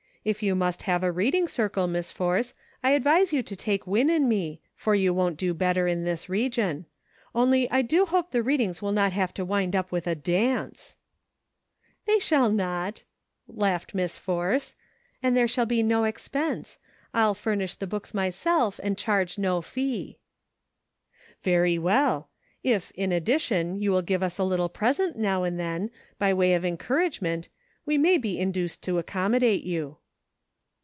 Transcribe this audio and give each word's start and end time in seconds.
If 0.23 0.43
you 0.43 0.53
must 0.53 0.83
have 0.83 1.01
a 1.01 1.11
reading 1.11 1.47
circle, 1.47 1.87
Miss 1.87 2.11
Force, 2.11 2.53
I 2.83 2.91
advise 2.91 3.33
you 3.33 3.41
to 3.41 3.55
take 3.55 3.87
Win 3.87 4.07
and 4.07 4.29
me, 4.29 4.61
for 4.75 4.93
you 4.93 5.15
won't 5.15 5.35
do 5.35 5.51
better 5.51 5.87
in 5.87 6.03
this 6.03 6.29
region; 6.29 6.85
only 7.33 7.67
I 7.71 7.81
do 7.81 8.05
hope 8.05 8.29
the 8.29 8.43
readings 8.43 8.83
will 8.83 8.91
not 8.91 9.13
have 9.13 9.33
to 9.33 9.43
wind 9.43 9.75
up 9.75 9.91
with 9.91 10.05
a 10.05 10.13
dance!" 10.13 10.97
"They 12.05 12.19
shall 12.19 12.51
not," 12.51 13.03
laughed 13.47 13.95
Miss 13.95 14.15
Force; 14.19 14.75
"and 15.23 15.35
there 15.35 15.47
shall 15.47 15.65
be 15.65 15.81
no 15.81 16.03
expense; 16.03 16.77
I'll 17.15 17.33
furnish 17.33 17.73
the 17.73 17.87
books 17.87 18.13
myself 18.13 18.79
and 18.83 18.99
charge 18.99 19.39
no 19.39 19.63
fee." 19.63 20.19
132 21.41 21.41
CIRCLES." 21.41 21.43
Very 21.49 21.77
well; 21.79 22.29
if, 22.61 22.91
in 22.91 23.11
addition, 23.11 23.81
you 23.81 23.89
will 23.89 24.03
give 24.03 24.21
us 24.21 24.37
a 24.37 24.43
little 24.43 24.69
present 24.69 25.17
now 25.17 25.41
and 25.41 25.59
then, 25.59 25.89
by 26.19 26.31
way 26.31 26.53
of 26.53 26.63
encourage 26.63 27.21
ment, 27.21 27.49
we 27.87 27.97
may 27.97 28.19
be 28.19 28.37
induced 28.39 28.83
to 28.83 28.99
accommodate 28.99 29.63
you." 29.63 29.97